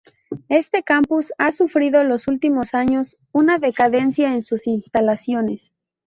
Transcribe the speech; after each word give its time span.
Este 0.49 0.81
campus 0.81 1.31
ha 1.37 1.51
sufrido 1.51 2.03
los 2.03 2.27
últimos 2.27 2.73
años 2.73 3.17
una 3.31 3.59
decadencia 3.59 4.33
en 4.33 4.41
sus 4.41 4.65
instalaciones. 4.65 5.71